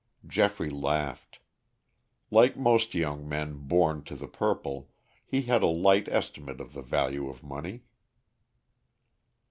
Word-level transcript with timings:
Geoffrey 0.25 0.71
laughed. 0.71 1.37
Like 2.31 2.57
most 2.57 2.95
young 2.95 3.29
men 3.29 3.67
born 3.67 4.03
to 4.05 4.15
the 4.15 4.27
purple, 4.27 4.89
he 5.27 5.43
had 5.43 5.61
a 5.61 5.67
light 5.67 6.09
estimate 6.09 6.59
of 6.59 6.73
the 6.73 6.81
value 6.81 7.29
of 7.29 7.43
money. 7.43 7.83